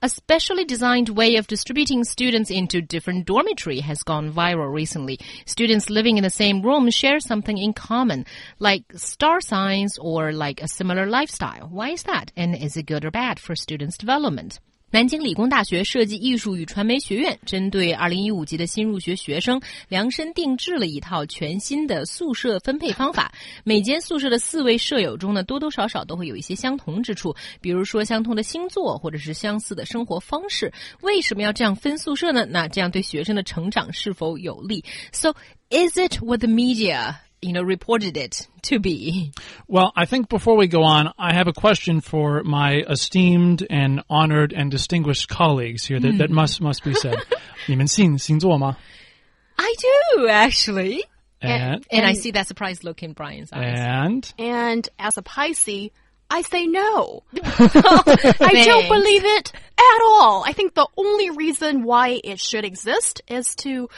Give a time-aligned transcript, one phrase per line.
[0.00, 5.18] A specially designed way of distributing students into different dormitory has gone viral recently.
[5.44, 8.24] Students living in the same room share something in common,
[8.60, 11.66] like star signs or like a similar lifestyle.
[11.66, 12.30] Why is that?
[12.36, 14.60] And is it good or bad for students' development?
[14.90, 23.30] 南京理工大学设计艺术与传媒学院针对二零一五级的新入学学生量身定制了一套全新的宿舍分配方法。
[23.64, 30.72] 每间宿舍的四位舍友中呢，多多少少都会有一些相同之处，比如说相同的星座或者是相似的生活方式。
[31.02, 32.46] 为什么要这样分宿舍呢？
[32.46, 34.82] 那这样对学生的成长是否有利
[35.12, 35.34] ？So
[35.68, 39.33] is it what the media you know, reported it to be.
[39.67, 44.01] Well, I think before we go on, I have a question for my esteemed and
[44.09, 47.17] honored and distinguished colleagues here that, that must must be said.
[47.67, 48.77] 你们信星座吗?
[49.57, 51.03] I do actually.
[51.41, 53.77] And, And I see that surprised look in Brian's eyes.
[53.77, 55.91] and And as a Pisces,
[56.29, 57.23] I say no.
[57.43, 60.43] I don't believe it at all.
[60.47, 63.89] I think the only reason why it should exist is to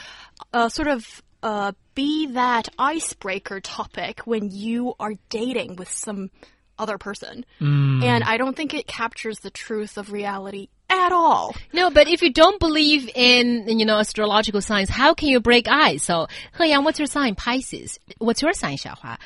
[0.54, 6.31] uh, sort of uh, be that icebreaker topic when you are dating with some
[6.79, 7.45] other person.
[7.61, 11.55] And I don't think it captures the truth of reality at all.
[11.73, 15.69] No, but if you don't believe in, you know, astrological signs, how can you break
[15.69, 16.03] ice?
[16.03, 16.27] So,
[16.59, 17.35] He Yang, what's your sign?
[17.35, 17.99] Pisces.
[18.19, 19.19] What's your sign, Xiaohua?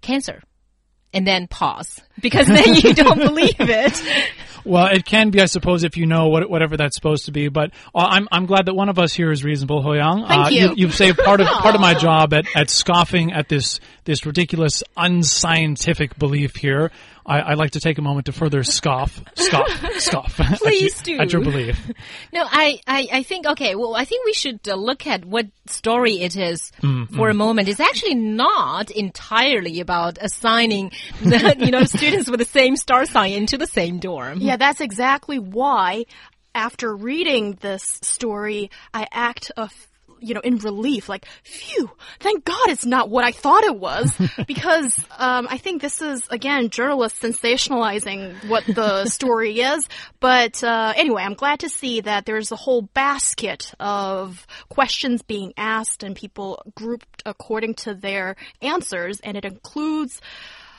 [0.00, 0.42] Cancer.
[1.12, 2.00] And then pause.
[2.20, 4.02] Because then you don't believe it.
[4.64, 7.48] well, it can be, I suppose, if you know what, whatever that's supposed to be.
[7.48, 10.26] But uh, I'm I'm glad that one of us here is reasonable, He Yang.
[10.26, 10.74] Thank uh, you.
[10.76, 10.86] you.
[10.86, 14.82] have saved part of part of my job at, at scoffing at this this ridiculous
[14.96, 16.90] unscientific belief here.
[17.28, 21.16] I, I like to take a moment to further scoff, scoff, scoff at, Please you-
[21.16, 21.20] do.
[21.22, 21.78] at your belief.
[22.32, 25.46] No, I, I, I think, okay, well, I think we should uh, look at what
[25.66, 26.70] story it is
[27.16, 27.68] for a moment.
[27.68, 30.92] It's actually not entirely about assigning,
[31.22, 34.40] the, you know, students with the same star sign into the same dorm.
[34.40, 36.04] Yeah, that's exactly why
[36.54, 39.72] after reading this story, I act of
[40.20, 41.90] you know, in relief, like, phew,
[42.20, 44.16] thank God it's not what I thought it was.
[44.46, 49.88] because, um, I think this is, again, journalists sensationalizing what the story is.
[50.20, 55.52] But, uh, anyway, I'm glad to see that there's a whole basket of questions being
[55.56, 59.20] asked and people grouped according to their answers.
[59.20, 60.20] And it includes,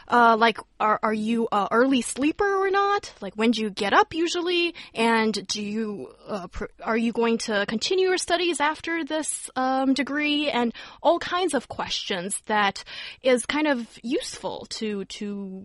[0.10, 3.14] uh, like, are, are you a early sleeper or not?
[3.22, 4.74] Like, when do you get up usually?
[4.94, 6.48] And do you, uh,
[6.84, 10.50] are you going to continue your studies after this, um, degree?
[10.50, 12.84] And all kinds of questions that
[13.22, 15.64] is kind of useful to, to,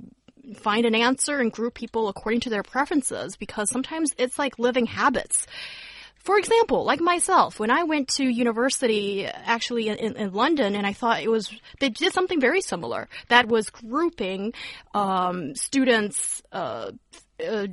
[0.56, 4.84] find an answer and group people according to their preferences because sometimes it's like living
[4.84, 5.46] habits.
[6.24, 10.94] For example, like myself, when I went to university, actually in, in, London, and I
[10.94, 13.08] thought it was, they did something very similar.
[13.28, 14.54] That was grouping
[14.94, 16.92] um, students, uh,
[17.44, 17.66] uh,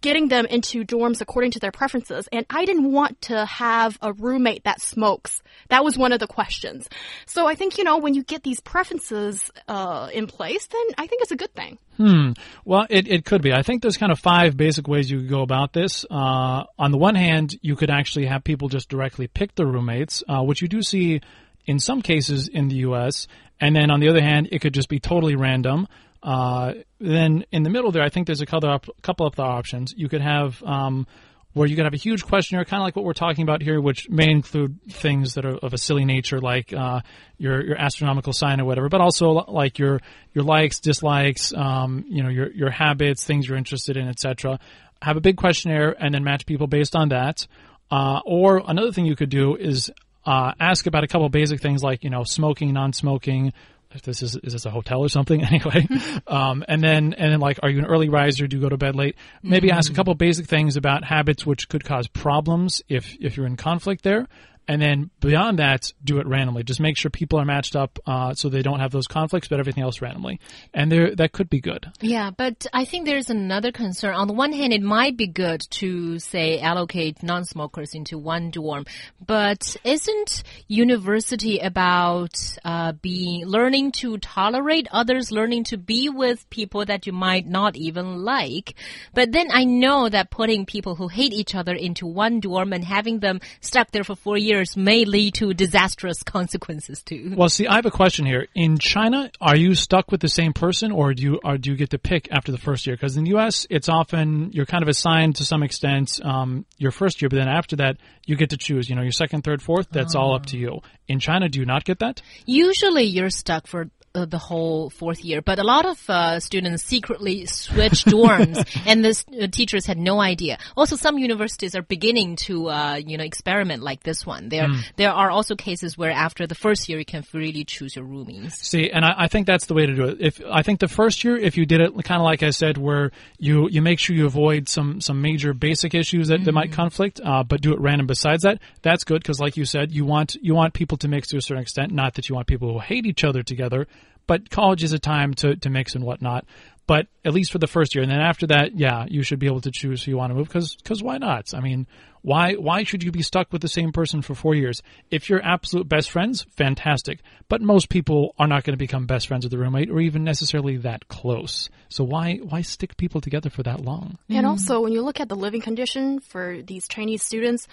[0.00, 2.28] getting them into dorms according to their preferences.
[2.32, 5.42] And I didn't want to have a roommate that smokes.
[5.68, 6.88] That was one of the questions.
[7.26, 11.06] So I think, you know, when you get these preferences uh, in place, then I
[11.06, 11.78] think it's a good thing.
[11.96, 12.32] Hmm.
[12.64, 13.52] Well, it, it could be.
[13.52, 16.06] I think there's kind of five basic ways you could go about this.
[16.10, 20.22] Uh, on the one hand, you could actually have people just directly pick their roommates,
[20.28, 21.20] uh, which you do see
[21.66, 23.28] in some cases in the U.S.
[23.60, 25.86] And then on the other hand, it could just be totally random.
[26.22, 29.94] Uh, then in the middle there, I think there's a couple of, couple of options.
[29.96, 31.06] You could have um,
[31.52, 33.80] where you could have a huge questionnaire, kind of like what we're talking about here,
[33.80, 37.00] which may include things that are of a silly nature, like uh,
[37.38, 40.00] your your astronomical sign or whatever, but also like your
[40.32, 44.60] your likes, dislikes, um, you know, your your habits, things you're interested in, etc.
[45.02, 47.46] Have a big questionnaire and then match people based on that.
[47.90, 49.90] Uh, or another thing you could do is
[50.24, 53.52] uh, ask about a couple basic things like you know smoking, non-smoking.
[53.92, 55.86] If this is is this a hotel or something anyway,
[56.26, 58.46] um, and then and then like are you an early riser?
[58.46, 59.16] Do you go to bed late?
[59.42, 63.36] Maybe ask a couple of basic things about habits which could cause problems if if
[63.36, 64.28] you're in conflict there.
[64.68, 66.62] And then beyond that, do it randomly.
[66.62, 69.58] Just make sure people are matched up uh, so they don't have those conflicts, but
[69.58, 70.38] everything else randomly.
[70.72, 71.90] And there, that could be good.
[72.00, 74.14] Yeah, but I think there's another concern.
[74.14, 78.86] On the one hand, it might be good to say allocate non-smokers into one dorm,
[79.24, 86.84] but isn't university about uh, being learning to tolerate others, learning to be with people
[86.84, 88.74] that you might not even like?
[89.14, 92.84] But then I know that putting people who hate each other into one dorm and
[92.84, 97.34] having them stuck there for four years years may lead to disastrous consequences too.
[97.36, 98.48] Well, see, I have a question here.
[98.54, 101.76] In China, are you stuck with the same person, or do you or do you
[101.76, 102.96] get to pick after the first year?
[102.96, 106.90] Because in the U.S., it's often you're kind of assigned to some extent um, your
[106.90, 108.90] first year, but then after that, you get to choose.
[108.90, 109.88] You know, your second, third, fourth.
[109.90, 110.80] That's all up to you.
[111.08, 112.22] In China, do you not get that?
[112.46, 116.82] Usually, you're stuck for uh, the whole fourth year, but a lot of uh, students
[116.82, 120.58] secretly switch dorms, and the uh, teachers had no idea.
[120.76, 124.48] Also, some universities are beginning to, uh, you know, experiment like this one.
[124.48, 128.04] There, there are also cases where after the first year, you can freely choose your
[128.04, 128.52] roomies.
[128.52, 130.16] See, and I, I think that's the way to do it.
[130.20, 132.78] If I think the first year, if you did it kind of like I said,
[132.78, 136.72] where you you make sure you avoid some some major basic issues that, that might
[136.72, 138.06] conflict, uh, but do it random.
[138.06, 141.28] Besides that, that's good because, like you said, you want you want people to mix
[141.28, 141.92] to a certain extent.
[141.92, 143.86] Not that you want people who hate each other together,
[144.30, 146.44] but college is a time to to mix and whatnot.
[146.86, 149.46] But at least for the first year, and then after that, yeah, you should be
[149.46, 151.52] able to choose who you want to move because why not?
[151.52, 151.88] I mean,
[152.22, 154.82] why why should you be stuck with the same person for four years?
[155.10, 157.22] If you're absolute best friends, fantastic.
[157.48, 160.22] But most people are not going to become best friends with a roommate or even
[160.22, 161.68] necessarily that close.
[161.88, 164.16] So why why stick people together for that long?
[164.28, 164.50] And mm.
[164.50, 167.66] also, when you look at the living condition for these Chinese students,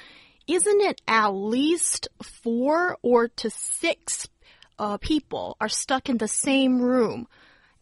[0.48, 4.28] isn't it at least four or to six
[4.80, 7.28] uh, people are stuck in the same room?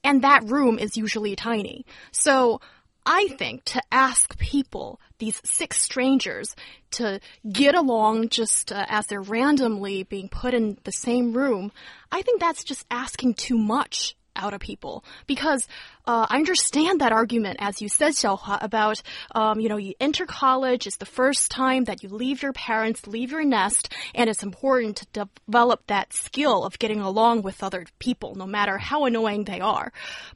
[0.03, 1.85] And that room is usually tiny.
[2.11, 2.61] So
[3.05, 6.55] I think to ask people, these six strangers,
[6.91, 7.19] to
[7.49, 11.71] get along just uh, as they're randomly being put in the same room,
[12.11, 15.67] I think that's just asking too much out of people because
[16.05, 19.01] uh, I understand that argument, as you said, Xiaohua, about
[19.33, 23.07] um, you know you enter college, it's the first time that you leave your parents,
[23.07, 27.85] leave your nest, and it's important to develop that skill of getting along with other
[27.99, 29.91] people, no matter how annoying they are.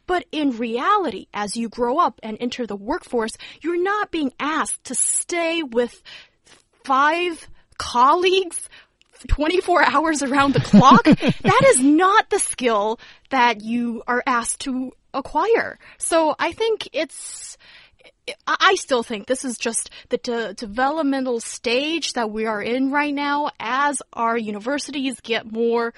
[0.08, 4.86] But in reality, as you grow up and enter the workforce, you're not being asked
[4.86, 6.02] to stay with
[6.84, 7.48] five
[7.78, 8.68] colleagues
[9.28, 13.00] 24 hours around the clock, that is not the skill
[13.30, 15.80] that you are asked to acquire.
[15.98, 17.58] So I think it's,
[18.48, 23.14] I still think this is just the de developmental stage that we are in right
[23.14, 25.94] now as our universities get more,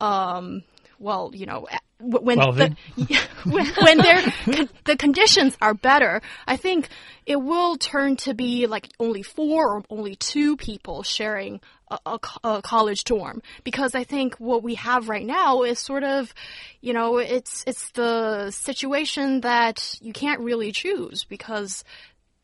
[0.00, 0.62] um,
[0.98, 1.66] well, you know,
[2.00, 2.76] when Well, the,
[3.44, 6.88] when, their con the conditions are better, I think
[7.26, 11.60] it will turn to be like only four or only two people sharing
[11.90, 13.42] a, a, a college dorm.
[13.62, 16.34] Because I think what we have right now is sort of,
[16.80, 21.84] you know, it's it's the situation that you can't really choose because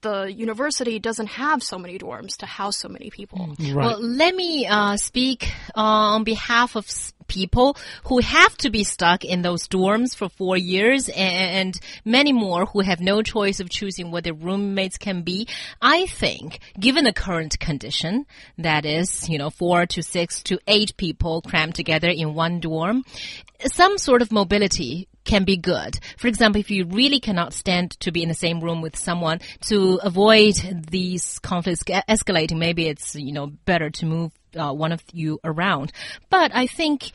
[0.03, 3.57] the university doesn't have so many dorms to house so many people.
[3.59, 3.75] Right.
[3.75, 5.81] Well, let me uh, speak uh,
[6.17, 6.87] on behalf of
[7.31, 12.67] people who have to be stuck in those dorms for four years and many more
[12.67, 15.47] who have no choice of choosing what their roommates can be.
[15.81, 18.27] I think, given the current condition,
[18.59, 23.05] that is, you know, four to six to eight people crammed together in one dorm,
[23.67, 25.99] some sort of mobility can be good.
[26.17, 29.41] For example, if you really cannot stand to be in the same room with someone
[29.69, 30.55] to avoid
[30.91, 35.93] these conflicts escalating, maybe it's, you know, better to move uh, one of you around.
[36.29, 37.13] But I think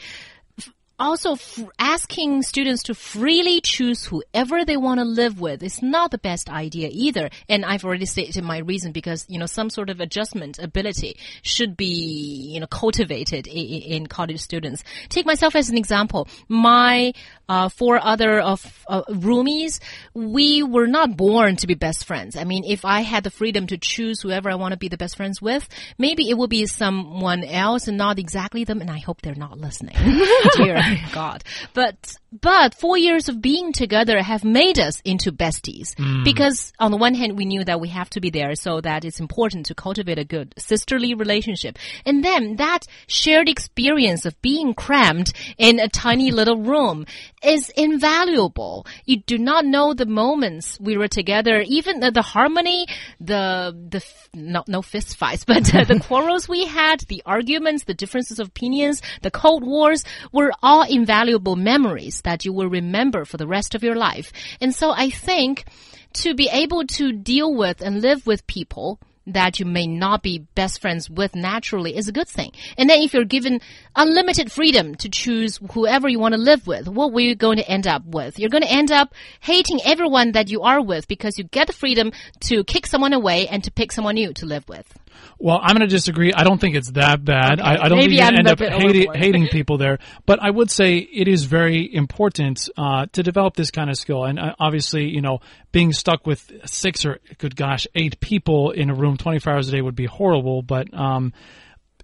[0.99, 6.11] also f- asking students to freely choose whoever they want to live with is not
[6.11, 7.29] the best idea either.
[7.49, 11.75] And I've already stated my reason because, you know, some sort of adjustment ability should
[11.75, 14.83] be, you know, cultivated in, in college students.
[15.09, 16.27] Take myself as an example.
[16.47, 17.13] My
[17.49, 19.79] uh, four other of uh, roomies,
[20.13, 22.35] we were not born to be best friends.
[22.35, 24.97] I mean, if I had the freedom to choose whoever I want to be the
[24.97, 28.81] best friends with, maybe it would be someone else and not exactly them.
[28.81, 29.95] And I hope they're not listening.
[30.55, 31.43] Dear Oh, God.
[31.73, 35.95] But, but four years of being together have made us into besties.
[35.97, 36.23] Hmm.
[36.23, 39.05] Because on the one hand, we knew that we have to be there so that
[39.05, 41.77] it's important to cultivate a good sisterly relationship.
[42.05, 47.05] And then that shared experience of being crammed in a tiny little room
[47.45, 48.85] is invaluable.
[49.05, 52.87] You do not know the moments we were together, even the, the harmony,
[53.19, 57.83] the, the, f- no, no fist fights, but uh, the quarrels we had, the arguments,
[57.83, 63.25] the differences of opinions, the cold wars were all invaluable memories that you will remember
[63.25, 64.31] for the rest of your life.
[64.61, 65.65] And so I think
[66.13, 70.45] to be able to deal with and live with people that you may not be
[70.55, 72.51] best friends with naturally is a good thing.
[72.77, 73.61] And then if you're given
[73.95, 77.69] unlimited freedom to choose whoever you want to live with, what were you going to
[77.69, 78.39] end up with?
[78.39, 81.73] You're going to end up hating everyone that you are with because you get the
[81.73, 84.93] freedom to kick someone away and to pick someone new to live with.
[85.37, 86.33] Well, I'm going to disagree.
[86.33, 87.59] I don't think it's that bad.
[87.59, 89.99] I, I don't Maybe think you end up hating, hating people there.
[90.25, 94.23] But I would say it is very important uh, to develop this kind of skill.
[94.23, 95.39] And uh, obviously, you know,
[95.71, 99.71] being stuck with six or, good gosh, eight people in a room 24 hours a
[99.71, 100.61] day would be horrible.
[100.61, 101.33] But um,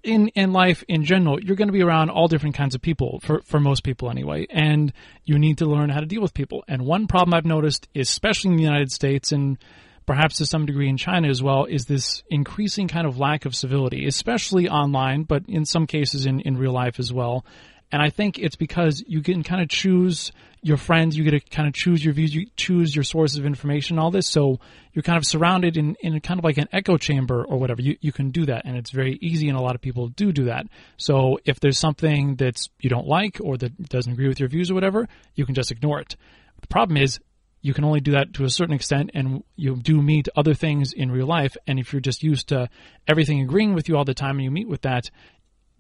[0.04, 3.20] in in life in general, you're going to be around all different kinds of people
[3.24, 4.92] for for most people anyway, and
[5.26, 6.64] you need to learn how to deal with people.
[6.68, 9.58] And one problem I've noticed, especially in the United States and
[10.06, 13.56] perhaps to some degree in China as well, is this increasing kind of lack of
[13.56, 17.46] civility, especially online, but in some cases in in real life as well.
[17.92, 20.32] And I think it's because you can kind of choose
[20.64, 23.46] your friends, you get to kind of choose your views, you choose your sources of
[23.46, 24.28] information, all this.
[24.28, 24.60] So
[24.94, 27.82] you're kind of surrounded in, in kind of like an echo chamber or whatever.
[27.82, 30.32] You, you can do that and it's very easy and a lot of people do
[30.32, 30.68] do that.
[30.98, 34.72] So if there's something that's you don't like or that doesn't agree with your views
[34.72, 36.16] or whatever, you can just ignore it.
[36.62, 37.20] The problem is
[37.62, 40.94] you can only do that to a certain extent and you do meet other things
[40.94, 42.70] in real life and if you're just used to
[43.08, 45.10] everything agreeing with you all the time and you meet with that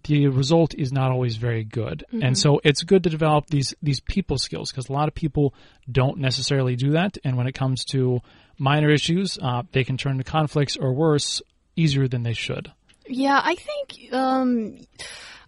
[0.05, 2.03] the result is not always very good.
[2.07, 2.23] Mm-hmm.
[2.23, 5.53] And so it's good to develop these these people skills because a lot of people
[5.91, 7.17] don't necessarily do that.
[7.23, 8.21] And when it comes to
[8.57, 11.41] minor issues, uh, they can turn to conflicts or worse
[11.75, 12.71] easier than they should.
[13.11, 14.13] Yeah, I think.
[14.13, 14.77] Um,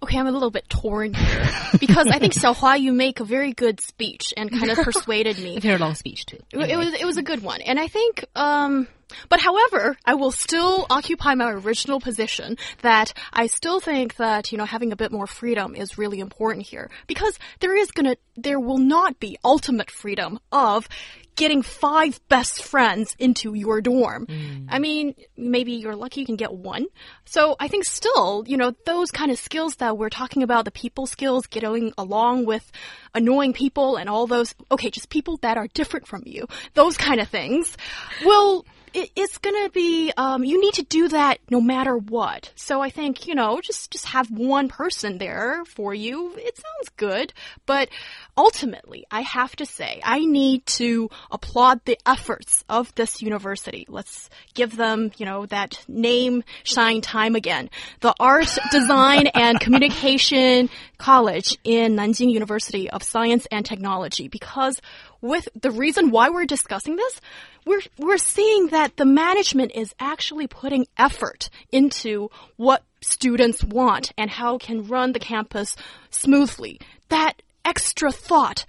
[0.03, 3.53] okay, I'm a little bit torn here because I think Xiaohua, you make a very
[3.53, 5.57] good speech and kind of persuaded me.
[5.57, 6.39] a very long speech too.
[6.53, 6.71] Anyway.
[6.71, 8.25] It was it was a good one, and I think.
[8.35, 8.87] Um,
[9.29, 14.57] but however, I will still occupy my original position that I still think that, you
[14.57, 18.59] know, having a bit more freedom is really important here because there is gonna, there
[18.59, 20.87] will not be ultimate freedom of
[21.35, 24.27] getting five best friends into your dorm.
[24.27, 24.67] Mm.
[24.69, 26.85] I mean, maybe you're lucky you can get one.
[27.25, 30.71] So I think still, you know, those kind of skills that we're talking about, the
[30.71, 32.71] people skills, getting along with
[33.13, 37.19] annoying people and all those, okay, just people that are different from you, those kind
[37.19, 37.77] of things
[38.23, 42.51] will it, it's gonna be um, you need to do that no matter what.
[42.55, 46.33] So I think you know just just have one person there for you.
[46.35, 47.33] It sounds good,
[47.65, 47.89] but
[48.37, 53.85] ultimately I have to say I need to applaud the efforts of this university.
[53.89, 57.69] Let's give them you know that name shine time again.
[58.01, 64.79] The Art, Design, and Communication College in Nanjing University of Science and Technology because
[65.23, 67.21] with the reason why we're discussing this,
[67.65, 74.29] we're, we're seeing that the management is actually putting effort into what students want and
[74.29, 75.75] how can run the campus
[76.09, 76.79] smoothly.
[77.07, 78.65] That extra thought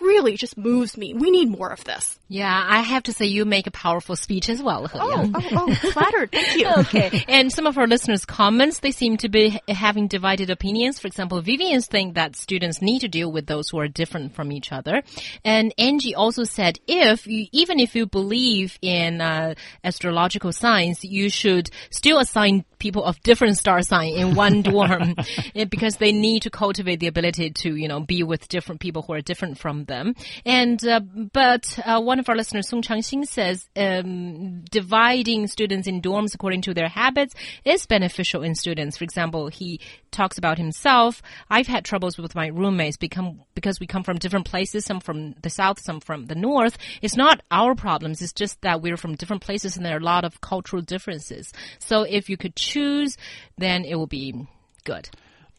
[0.00, 1.14] really just moves me.
[1.14, 2.18] We need more of this.
[2.28, 4.90] Yeah, I have to say you make a powerful speech as well.
[4.92, 6.30] Oh, oh, oh, flattered.
[6.30, 6.68] Thank you.
[6.78, 7.24] okay.
[7.26, 10.98] And some of our listeners' comments, they seem to be having divided opinions.
[10.98, 14.52] For example, Vivian's think that students need to deal with those who are different from
[14.52, 15.02] each other.
[15.44, 21.30] And Angie also said, if you, even if you believe in uh, astrological signs, you
[21.30, 25.14] should still assign people of different star sign in one dorm
[25.54, 29.02] eh, because they need to cultivate the ability to, you know, be with different people
[29.02, 30.14] who are different from them.
[30.46, 36.00] And, uh, but uh, one of our listeners, Song Changxing, says um, dividing students in
[36.00, 38.96] dorms according to their habits is beneficial in students.
[38.96, 39.80] For example, he
[40.10, 41.20] talks about himself.
[41.50, 45.34] I've had troubles with my roommates become, because we come from different places, some from
[45.42, 46.78] the south, some from the north.
[47.02, 48.22] It's not our problems.
[48.22, 51.52] It's just that we're from different places and there are a lot of cultural differences.
[51.78, 53.16] So if you could choose,
[53.56, 54.46] then it will be
[54.84, 55.08] good.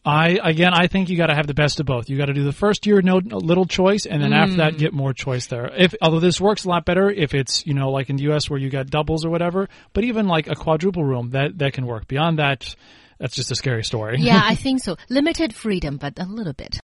[0.04, 2.08] I again, I think you got to have the best of both.
[2.08, 4.36] You got to do the first year no little choice, and then mm.
[4.36, 4.78] after that, mm.
[4.78, 5.70] get more choice there.
[5.76, 8.48] If although this works a lot better if it's you know like in the U.S.
[8.48, 11.86] where you got doubles or whatever, but even like a quadruple room that that can
[11.86, 12.08] work.
[12.08, 12.74] Beyond that,
[13.18, 14.16] that's just a scary story.
[14.20, 14.96] Yeah, I think so.
[15.10, 16.76] Limited freedom, but a little bit.